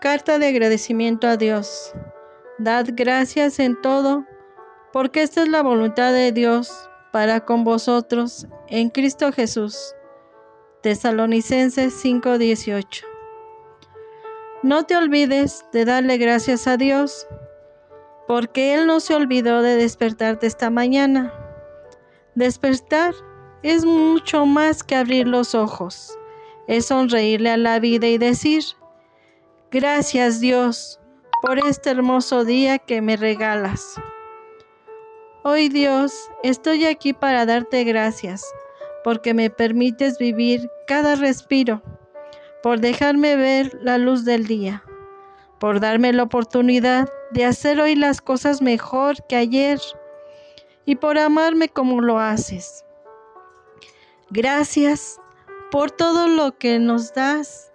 [0.00, 1.92] Carta de agradecimiento a Dios.
[2.58, 4.24] Dad gracias en todo,
[4.92, 9.96] porque esta es la voluntad de Dios para con vosotros en Cristo Jesús.
[10.82, 13.04] Tesalonicenses 5:18.
[14.62, 17.26] No te olvides de darle gracias a Dios,
[18.28, 21.34] porque Él no se olvidó de despertarte esta mañana.
[22.36, 23.14] Despertar
[23.64, 26.16] es mucho más que abrir los ojos,
[26.68, 28.62] es sonreírle a la vida y decir,
[29.70, 30.98] Gracias Dios
[31.42, 33.96] por este hermoso día que me regalas.
[35.44, 38.42] Hoy Dios, estoy aquí para darte gracias
[39.04, 41.82] porque me permites vivir cada respiro,
[42.62, 44.82] por dejarme ver la luz del día,
[45.60, 49.78] por darme la oportunidad de hacer hoy las cosas mejor que ayer
[50.86, 52.86] y por amarme como lo haces.
[54.30, 55.20] Gracias
[55.70, 57.68] por todo lo que nos das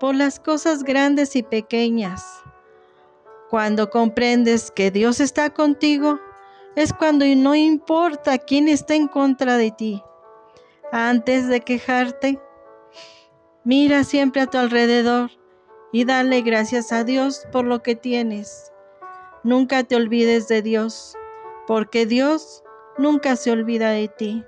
[0.00, 2.42] por las cosas grandes y pequeñas.
[3.50, 6.18] Cuando comprendes que Dios está contigo,
[6.74, 10.02] es cuando no importa quién está en contra de ti.
[10.90, 12.40] Antes de quejarte,
[13.62, 15.30] mira siempre a tu alrededor
[15.92, 18.72] y dale gracias a Dios por lo que tienes.
[19.44, 21.14] Nunca te olvides de Dios,
[21.66, 22.64] porque Dios
[22.96, 24.44] nunca se olvida de ti.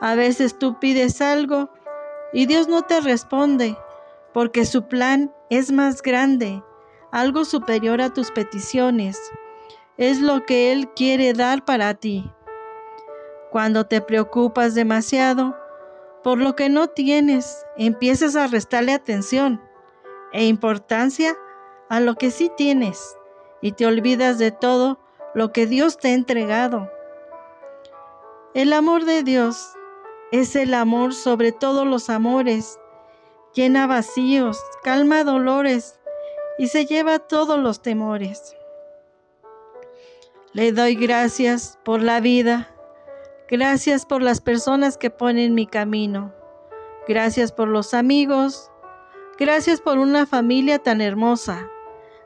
[0.00, 1.70] A veces tú pides algo
[2.32, 3.78] y Dios no te responde
[4.36, 6.62] porque su plan es más grande,
[7.10, 9.18] algo superior a tus peticiones.
[9.96, 12.30] Es lo que Él quiere dar para ti.
[13.50, 15.56] Cuando te preocupas demasiado
[16.22, 19.58] por lo que no tienes, empiezas a restarle atención
[20.34, 21.34] e importancia
[21.88, 23.16] a lo que sí tienes
[23.62, 25.00] y te olvidas de todo
[25.34, 26.90] lo que Dios te ha entregado.
[28.52, 29.72] El amor de Dios
[30.30, 32.78] es el amor sobre todos los amores
[33.56, 35.98] llena vacíos, calma dolores
[36.58, 38.54] y se lleva todos los temores.
[40.52, 42.68] Le doy gracias por la vida,
[43.48, 46.34] gracias por las personas que ponen mi camino,
[47.08, 48.70] gracias por los amigos,
[49.38, 51.70] gracias por una familia tan hermosa,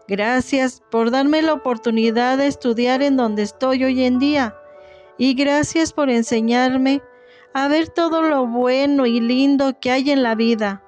[0.09, 4.57] gracias por darme la oportunidad de estudiar en donde estoy hoy en día
[5.17, 7.03] y gracias por enseñarme
[7.55, 10.83] a ver todo lo bueno y lindo que hay en la vida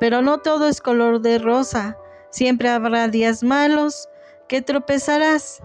[0.00, 1.96] pero no todo es color de rosa.
[2.30, 4.08] Siempre habrá días malos
[4.48, 5.62] que tropezarás.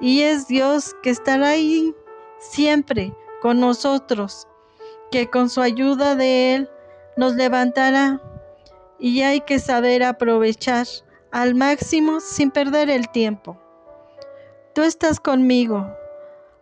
[0.00, 1.94] Y es Dios que estará ahí
[2.38, 4.46] siempre con nosotros,
[5.10, 6.70] que con su ayuda de Él
[7.16, 8.20] nos levantará.
[8.98, 10.86] Y hay que saber aprovechar
[11.30, 13.58] al máximo sin perder el tiempo.
[14.74, 15.86] Tú estás conmigo.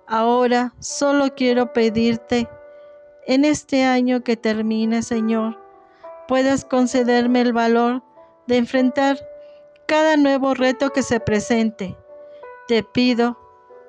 [0.06, 2.48] Ahora solo quiero pedirte
[3.26, 5.63] en este año que termine, Señor,
[6.26, 8.02] puedas concederme el valor
[8.46, 9.18] de enfrentar
[9.86, 11.96] cada nuevo reto que se presente.
[12.68, 13.38] Te pido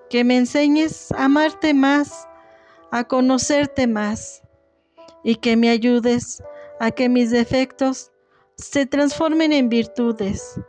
[0.10, 2.28] que me enseñes a amarte más,
[2.92, 4.44] a conocerte más
[5.24, 6.44] y que me ayudes
[6.80, 8.12] a que mis defectos
[8.58, 10.60] se transformen en virtudes.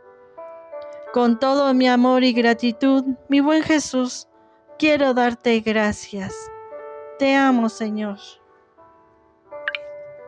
[1.13, 4.27] Con todo mi amor y gratitud, mi buen Jesús,
[4.77, 6.33] quiero darte gracias.
[7.17, 8.17] Te amo, Señor.